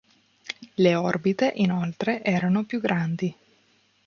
Le 0.73 0.95
orbite, 0.95 1.51
inoltre, 1.57 2.23
erano 2.23 2.63
più 2.63 2.81
grandi. 2.81 3.35